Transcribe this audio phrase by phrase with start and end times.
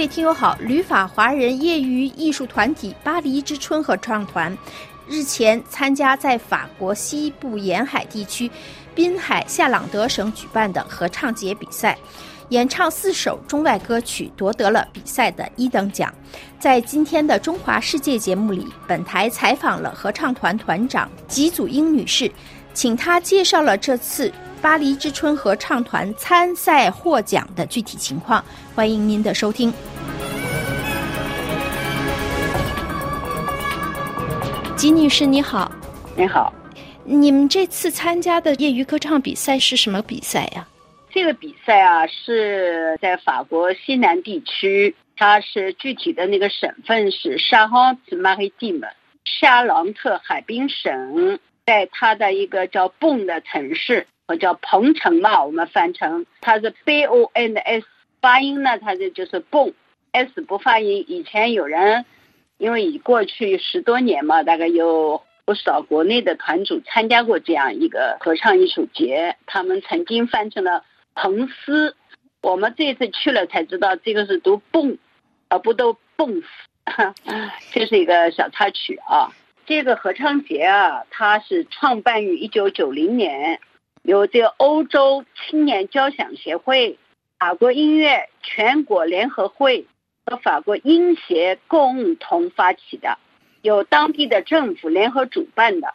[0.00, 4.56] 各位听友好，旅法华人业余艺术团体巴黎之春合唱团
[5.06, 8.50] 日前参加在法国西部沿海地区
[8.94, 11.98] 滨海夏朗德省举办的合唱节比赛，
[12.48, 16.10] 演唱四首中外歌曲，夺得了比赛的一等奖。
[16.58, 22.32] 在今天的中华世界节目里，本台采访了合唱团团长吉祖英女士，
[22.72, 24.32] 请她介绍了这次。
[24.62, 28.44] 巴黎之春合唱团参赛获奖的具体情况，
[28.74, 29.72] 欢迎您的收听。
[34.80, 35.70] 吉女士你好，
[36.16, 36.50] 你好，
[37.04, 40.66] 你们这次参加的业余歌唱比赛是什么比赛呀？
[41.10, 48.86] 这个比赛啊是在法国西南地区，它是具体的那个省份是沙昂茨马黑蒂姆，
[49.26, 54.06] 沙朗特海滨省，在它的一个叫蹦的城市。
[54.28, 57.86] 我叫鹏城嘛，我们翻成它是 B O N S，
[58.22, 59.74] 发音呢，它这就是蹦
[60.12, 61.04] ，S 不发音。
[61.06, 62.06] 以前有人
[62.60, 71.96] 因为已过去十多年嘛，大概有不少国内的团主参加过这样一个合唱艺术节，他们曾经翻成了彭斯。
[72.42, 74.98] 我们这次去了才知道，这个是读蹦，
[75.48, 76.46] 而不都蹦死。
[77.72, 79.32] 这是一个小插曲啊。
[79.64, 83.58] 这个合唱节啊，它是创办于一九九零年。
[84.02, 86.98] 由这个欧洲青年交响协会、
[87.38, 89.86] 法国音乐全国联合会
[90.30, 93.18] 和法国音协共同发起的，
[93.62, 95.92] 由当地的政府联合主办的。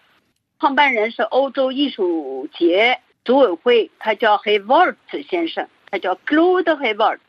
[0.60, 7.22] 创办人是欧洲艺术节组委会，他叫 h e v o r t 先生，他叫 Claude h e v o r t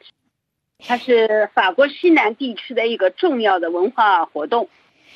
[0.85, 4.69] 他是法国西南地区的一个重要的文化活动，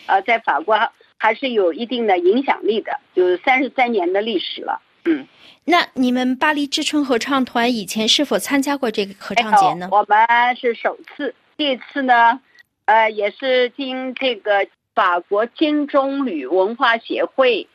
[0.07, 0.79] 呃，在法国
[1.19, 4.81] 还是有一定的影响力的，有三十三年的历史了。
[5.07, 5.27] 嗯。
[5.65, 9.89] 那你们巴黎之春合唱团以前是否参加过这个合唱节呢？
[9.93, 12.41] 我们是首次，这次呢，
[12.87, 17.69] 呃，也是经这个法国金钟旅文化协会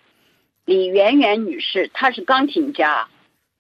[0.66, 3.08] 李媛媛女士，她是钢琴家，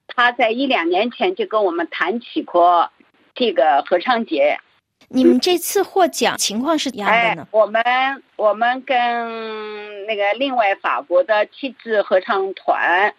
[0.07, 2.89] 她在一两年前就跟我们谈起过
[3.35, 4.57] 这个合唱节。
[5.09, 7.47] 你们这次获奖情况是怎样的呢？
[7.51, 7.83] 我们
[8.35, 8.97] 我们跟
[10.07, 13.13] 那个另外法国的气质合唱团。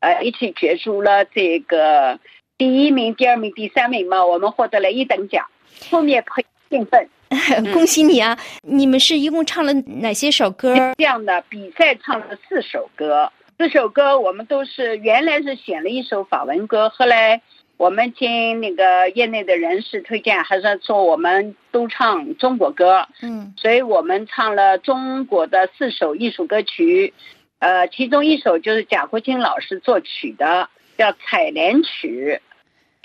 [0.00, 2.18] 呃，一起角逐了这个
[2.56, 5.46] 第一名、第二名、第三名嘛，我们获得了一等奖，
[5.90, 7.08] 后面很兴奋，
[7.72, 8.36] 恭喜你啊！
[8.62, 10.74] 你们是一共唱了哪些首歌？
[10.98, 17.40] 这样的比赛唱了四首歌，四首歌我们都是原来是选了一首法文歌，后来
[17.76, 27.12] 我们经那个业内的人士推荐，还是说我们都唱中国歌，嗯，所以我们唱了中国的四首艺术歌曲。
[27.58, 32.40] 呃，其中一首就是贾国清老师作曲的，叫《采莲曲》。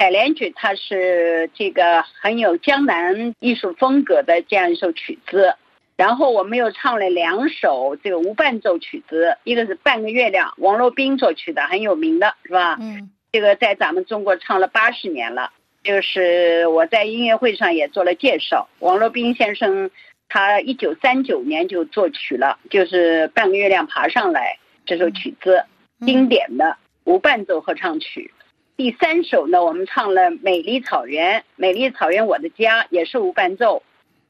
[0.02, 5.56] 采莲曲它是这个很有江南艺术风格的这样一首曲子。
[5.96, 12.80] 然后我们又唱了两首这个无伴奏曲子，一个是《半个月亮》，王洛宾作曲的，很有名的是吧？
[12.82, 13.12] 嗯。
[13.32, 15.52] 这个在咱们中国唱了八十年了，
[15.84, 19.92] 就是我在音乐会上也做了介绍，王洛宾先生。
[20.30, 25.64] 他一九三九年就作曲了，就是《半个月亮爬上来》这首曲子，
[26.08, 28.34] 经典的无伴奏合唱曲。
[28.78, 33.84] 第三首呢，我们唱了《美丽草原》，《美丽草原我的家》也是无伴奏，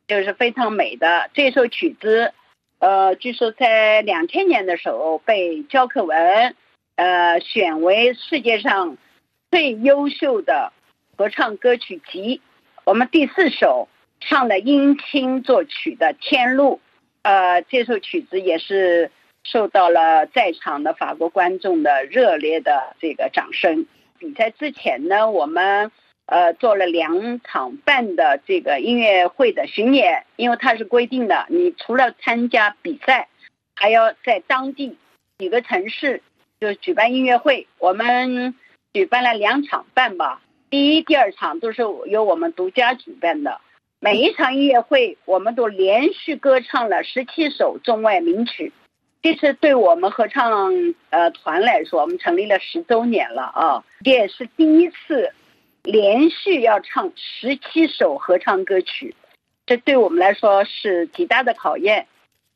[0.08, 2.34] 就是非常美的这首曲子。
[2.80, 6.56] 呃，据说在两千年的时候被教科文
[6.96, 8.98] 呃选为世界上
[9.50, 10.74] 最优秀的
[11.18, 12.42] 合唱歌曲集。
[12.84, 13.88] 我们第四首。
[14.24, 16.76] 唱了殷青作曲的《天路》，
[17.24, 19.10] 呃，这首曲子也是
[19.44, 23.88] 受到了在场的法国观众的热烈的这个掌声。
[24.22, 25.92] 比赛之前呢，我们
[26.28, 33.30] 呃做了两场半的这个音乐会的巡演，因为它是规定的，你除了参加比赛，
[33.76, 34.96] 还要在当地
[35.40, 36.22] 几个城市
[36.60, 37.66] 就举办音乐会。
[37.80, 38.54] 我们
[38.94, 43.60] 举办了两场半吧，第一、第二场都是由我们独家举办的。
[44.00, 48.72] 每一场音乐会，我们都连续歌唱了十七首中外名曲。
[49.22, 50.74] 这是对我们合唱
[51.12, 55.32] 呃团来说，我们成立了十周年了啊，也是第一次
[55.84, 59.16] 连续要唱十七首合唱歌曲。
[59.68, 62.08] 这对我们来说是极大的考验，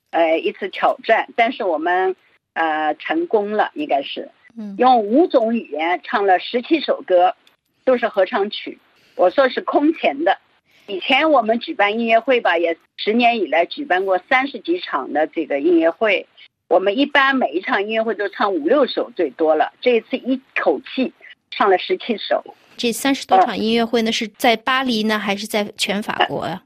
[0.09, 1.29] 呃，一次挑战。
[1.35, 2.15] 但是我们
[2.53, 4.31] 呃成功了，应该是，
[4.77, 7.35] 用五种语言唱了十七首歌，
[7.83, 8.79] 都是合唱曲。
[9.15, 10.39] 我说是空前的。
[10.87, 16.27] 以前我们举办音乐会吧，也十年以来举办过三十几场的这个音乐会。
[16.67, 19.71] 我们一般每一场音乐会都唱五六首最多了。
[19.81, 21.13] 这一次一口气
[21.51, 22.43] 唱了十七首。
[22.75, 26.61] 这三十多场音乐会呢，是在巴黎呢，还是在全法国呀？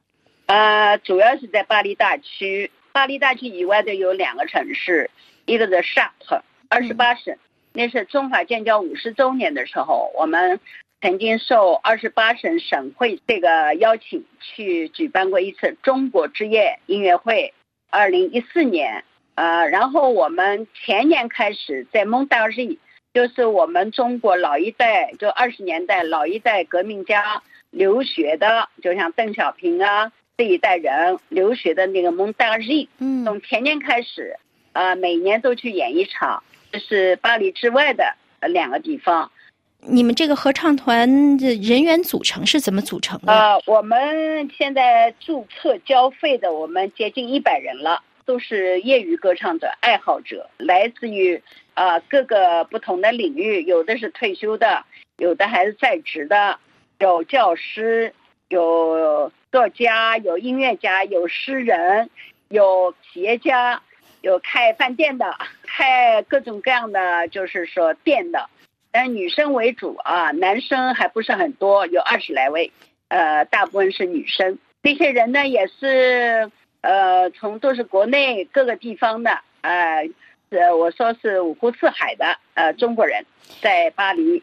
[0.48, 2.72] 呃，主要是在巴黎大区。
[2.92, 5.12] 巴黎大区以外的有两个城市，
[5.46, 7.36] 一个是沙特，二十八省。
[7.72, 10.60] 那是中法建交五十周年的时候，我们
[11.02, 17.54] 曾经受二十八省省会这个邀请去举办过一次中国之夜音乐会。
[17.92, 19.04] 二零一四年，
[19.40, 22.78] 呃，然后我们前年开始在蒙大利，
[23.14, 34.36] 就是我们中国老一代，就二十年代老一代革命家留学的，就像邓小平啊这一代人留学的那个蒙大利，嗯，从前年开始，
[34.74, 36.44] 呃，每年都去演一场。
[36.74, 39.32] 就是巴黎之外的两个地方。
[39.80, 43.32] 你们这个合唱团的人员组成是怎么组成的？
[43.32, 51.42] 呃，我们现在注册交费的，我们接近一百人了，都是业余歌唱者、爱好者，来自于
[51.74, 54.86] 啊各个不同的领域，有的是退休的，
[55.18, 56.60] 有的还是在职的，
[57.00, 58.14] 有教师，
[58.50, 62.12] 有作家，有音乐家，有诗人，
[62.50, 63.81] 有企业家。
[64.22, 65.34] 有开饭店的，
[65.66, 68.48] 开各种各样的，就是说店的，
[68.92, 72.72] 但女生为主啊，男生还不是很多，有二十来位，
[73.08, 74.60] 呃，大部分是女生。
[74.84, 79.31] 这些人呢，也是呃，从都是国内各个地方的，
[79.62, 80.10] 呃，
[80.50, 83.26] 呃，我说是五湖四海的，呃，中国人
[83.62, 84.42] 在巴黎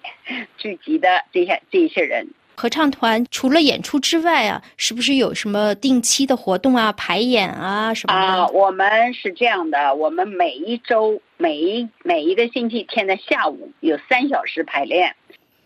[0.59, 2.27] 聚集的这些这些人。
[2.59, 8.27] 合唱团除了演出之外啊，是不是有什么定期的活动啊、排演啊什么的？
[8.27, 15.15] 啊，我们是这样的，我们每一周、每一每一个星期天的下午有三小时排练。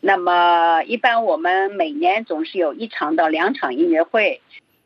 [0.00, 4.40] 那么，一般我们每年总是有一场到两场音乐会。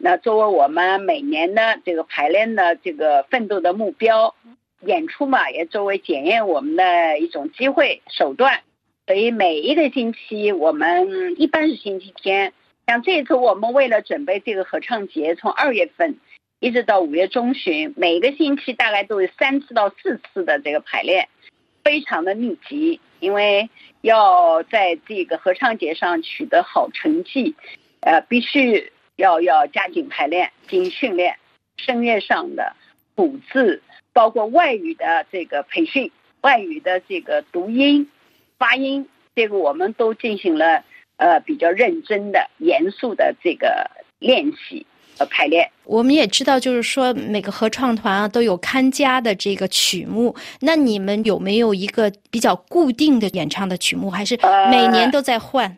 [0.04, 4.34] 那作为我们每年的这个排练的这个奋斗的目标，
[4.82, 8.60] 演出嘛，也作为检验我们的一种机会手段。
[9.06, 12.52] 所以每一个星期，我们一般是星期天。
[12.86, 16.18] 像这次，我们为了准备这个合唱节，从二月份
[16.60, 21.30] 一直到五月中旬，每个星期大概都有三次到四次的这个排练，
[21.82, 23.00] 非常的密集。
[23.20, 23.70] 因为
[24.02, 27.54] 要在这个合唱节上取得好成绩，
[28.00, 31.37] 呃，必须要要加紧排练、进行训练，
[31.76, 32.75] 声乐上的
[33.14, 33.82] 谱字，
[34.12, 38.08] 包括外语的这个培训，外语的这个读音。
[38.56, 40.84] 发音，这个我们都进行了
[41.16, 43.90] 呃比较认真的、严肃的这个
[44.20, 44.87] 练习
[45.19, 45.69] 和排练。
[45.82, 50.34] 我们也知道，就是说每个合唱团啊都有看家的这个曲目。
[50.60, 54.38] 那你们有没有一个比较固定的演唱的曲目，还是
[54.70, 55.76] 每年都在换？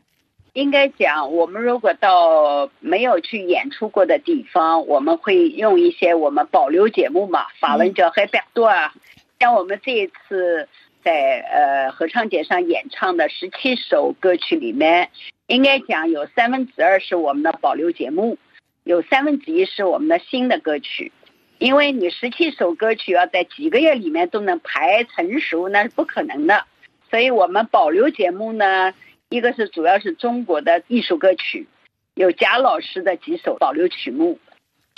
[0.57, 8.95] 应该讲，我们如果到没有去演出过的地方，我们会用一些我们保留节目嘛，法文叫 h 百多啊。
[9.39, 10.69] 像我们这一次。
[11.05, 15.09] 在呃合唱节上演唱的十七首歌曲里面，
[15.47, 18.39] 应该讲有三分之二是我们的保留节目，
[18.83, 21.13] 有三分之一是我们的新的歌曲。
[21.59, 26.65] 因为你十七首歌曲要在几个月里面都能排成熟，那是不可能的。
[27.09, 28.93] 所以我们保留节目呢，
[29.29, 31.67] 一个是主要是中国的艺术歌曲，
[32.15, 34.39] 有贾老师的几首保留曲目，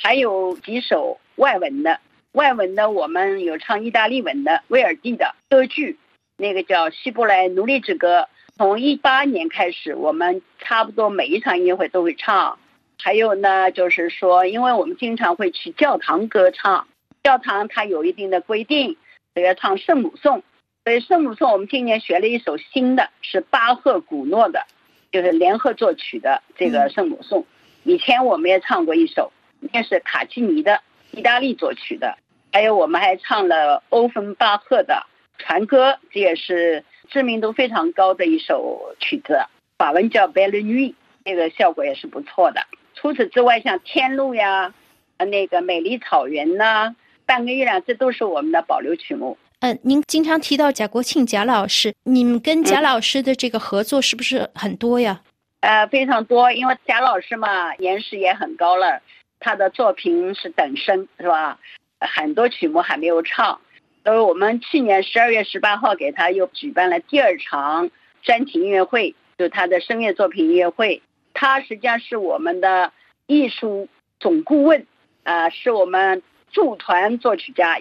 [0.03, 1.99] 还有几首外文的。
[2.33, 5.99] 外文的我们有唱意大利文的威尔第的歌剧，
[6.37, 8.21] 那个叫《希伯来奴隶之歌》。
[8.59, 12.59] 从一八年开始，我们差不多每一场音乐会都会唱。
[13.03, 16.87] 还有呢，就是说，因为我们经常会去教堂歌唱，
[17.23, 18.99] 教堂它有一定的规定，
[19.35, 20.43] 都要唱圣母颂。
[20.89, 24.65] 所以圣母颂我们今年学了一首新的，是巴赫古诺的，
[25.13, 27.45] 就是联合作曲的这个圣母颂。
[27.85, 29.31] 以前我们也唱过一首，
[29.71, 30.81] 那是卡基尼的，
[31.11, 32.17] 意大利作曲的。
[32.55, 35.05] 还有，我们还唱了欧芬巴赫的
[35.45, 39.43] 《船歌》，这也是知名度非常高的一首曲子，
[39.77, 40.93] 法文叫《Belle Nuit》，
[41.23, 42.63] 这个效果也是不错的。
[42.95, 44.73] 除此之外，像《天路》呀，
[45.19, 46.89] 呃，那个《美丽草原》呐，
[47.27, 49.37] 《半个月亮》，这都是我们的保留曲目。
[49.61, 55.21] 嗯，您经常提到贾国庆贾老师，你们跟贾老师的这个合作是不是很多呀？
[55.61, 59.03] 呃，非常多，因为贾老师嘛，年事也很高了，
[59.41, 61.59] 他的作品是等身，是吧？
[61.99, 63.61] 很多曲目还没有唱，
[64.05, 67.91] 所以我们去年十二月十八号给他又举办了第二场
[68.23, 71.03] 专题音乐会，就他的声乐作品音乐会。
[71.35, 72.93] 他实际上是我们的
[73.27, 73.89] 艺术
[74.21, 74.87] 总顾问，
[75.25, 76.23] 啊，是我们
[76.53, 77.81] 驻团作曲家。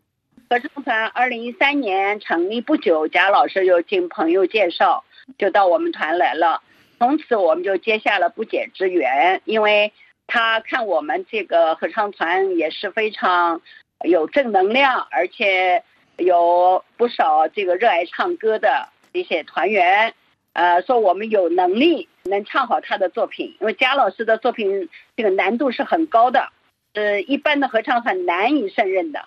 [0.50, 5.04] 合唱团二零一三年成立不久，贾老师就经朋友介绍，
[5.38, 6.62] 就到我们团来了。
[7.00, 9.92] 从此我们就结下了不解之缘，因为
[10.26, 13.62] 他看我们这个合唱团也是非常。
[14.06, 15.84] 有正能量，而且
[16.18, 20.14] 有不少这个热爱唱歌的一些团员，
[20.54, 26.48] 呃，说我们有能力能唱好他的作品，因为贾老师的作品这个难度是很高的，
[26.94, 29.26] 呃，一般的合唱团难以胜任的。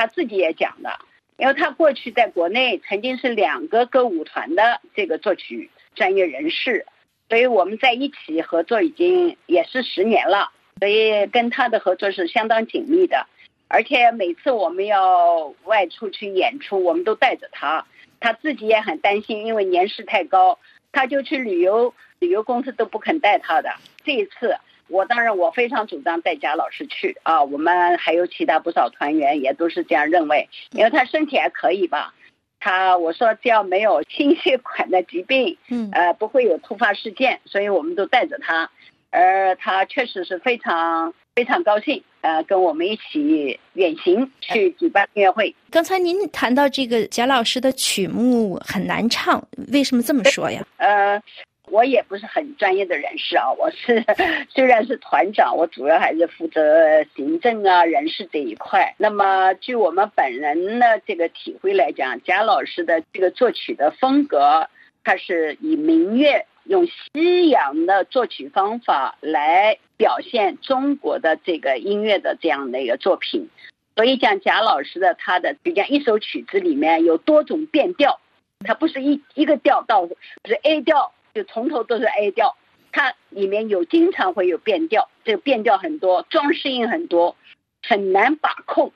[0.00, 0.98] 他自己也讲的，
[1.36, 6.86] 因为他过去在国内曾经是两个歌舞团的这个作曲专业人士，
[7.28, 13.26] 所以我们在一起合作已经也是十年了，所以跟他的合作是相当紧密的。
[13.68, 17.86] 而且每次我们要外出去演出，我们都带着他，
[18.20, 20.58] 他自己也很担心，因为年事太高，
[20.92, 23.68] 他就去旅游，旅游公司都不肯带他的。
[24.02, 24.56] 这一次。
[24.90, 27.42] 我当然，我非常主张带贾老师去啊！
[27.42, 32.12] 我们还有其他不少团员也都是这样认为，因为他身体还可以吧。
[32.58, 38.68] 他我说只要没有心血管的疾病，嗯，呃，不会有突发事件，所以我们都带着他。
[39.10, 45.54] 而他确实是非常非常高兴，呃，跟我们一起远行去举办音乐会。
[45.70, 49.42] 刚才您谈到这个贾老师的曲目很难唱，
[49.72, 50.64] 为什么这么说呀？
[50.78, 51.22] 呃。
[51.70, 54.04] 我也不是很专业的人士啊， 我是
[54.50, 58.94] 虽然是团长，我主要还是负责行政啊、人事这一块。
[58.98, 64.68] 那么，据我们本人的这个体会来讲，贾老师的这个作曲的风格，
[65.04, 73.48] 他是以民乐用西洋的作曲方法来表现中国的这个音乐的这样的一个作品。
[73.94, 78.18] 所以讲，贾老师的他的，比如讲一首曲子里面有多种变调，
[78.66, 80.08] 它不是一一个调到
[80.44, 81.12] 是 A 调。
[81.34, 82.56] 就从头都是 A 调，
[82.92, 87.36] 它里面有经常会有变调，这个变调很多，装饰音很多，
[87.82, 88.92] 很难把控。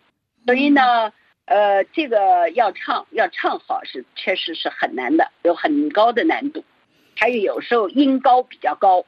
[0.47, 1.13] 所以呢，
[1.47, 6.65] 呃，这个要唱要唱好是确实是很难的，有很高的难度。
[7.17, 9.05] 还有有时候音高比较高，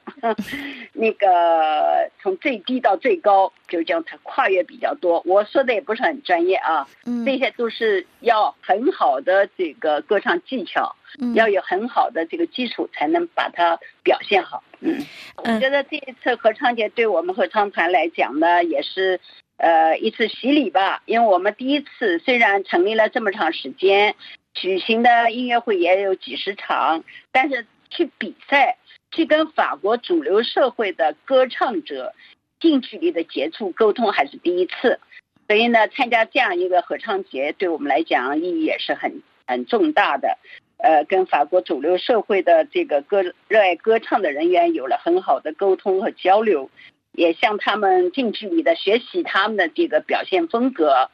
[0.95, 5.23] 那个从最低到最高，就叫它跨越比较多。
[5.27, 6.87] 我说的也不是很专业啊，
[7.25, 10.95] 这些都是要很好的这个歌唱技巧，
[11.35, 14.63] 要有很好的这个基础，才能把它表现好。
[14.81, 15.05] 嗯，
[15.37, 19.21] 我觉得这一次合唱节对我们合唱团来讲呢，也是
[19.57, 24.15] 呃一次洗礼吧，因为我们第一次虽然成立了这么长时间，
[24.55, 27.67] 举行的音乐会也有几十场，但是。
[27.91, 28.77] 去比赛，
[29.11, 32.15] 去跟法国主流社会的歌唱者
[32.61, 34.99] 近距离的接触沟通还是第一次，
[35.47, 40.39] 所以呢，参加这样一个合唱节对我们来讲意义也是很很重大的。
[40.79, 46.69] 呃，跟法国主流社会的这个歌热爱歌唱的人员有了很好的沟通和交流，
[47.13, 51.09] 也向他们近距离的学习他们的这个表现风格。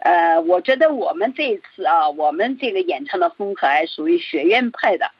[0.00, 5.12] 呃，我觉得我们这一次啊，我们这个演唱的风格还属于学院派的。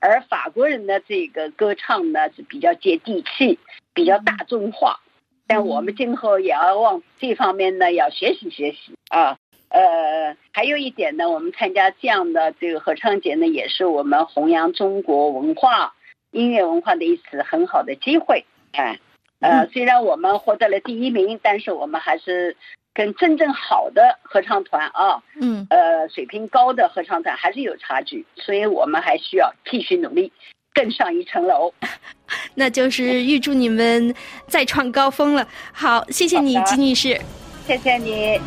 [0.00, 3.58] 而法国人的这个歌唱呢是比较接地气，
[3.94, 4.98] 比较大众化，
[5.46, 9.36] 但我们今后也要往这方面呢要学习学习啊。
[9.68, 15.94] 呃，还有一点呢，我们参加这样的这个合唱节呢，也是我们弘扬中国文化、
[16.32, 18.44] 音乐文化的一次很好的机会。
[18.72, 18.98] 哎，
[19.40, 22.56] 呃，虽然我们获得了第一名，但是我们还是。
[22.92, 30.32] 跟真正好的合唱团啊，嗯，呃，水平高的合唱团还是有差距，所以我们还需要继续努力，
[30.74, 31.72] 更上一层楼。
[32.54, 34.14] 那就是预祝你们
[34.46, 35.46] 再创高峰了。
[35.72, 37.20] 好，谢谢你，金女士，
[37.66, 38.40] 谢谢你。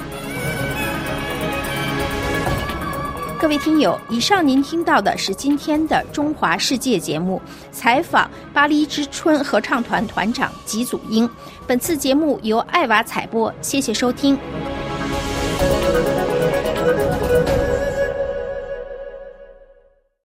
[3.44, 7.42] 各位听友，以上您听到的是今天的《中华世界》节目，
[7.74, 11.30] 采访巴黎之春合唱团团长吉祖英。
[11.68, 14.40] 本次节目由爱娃采播，谢谢收听。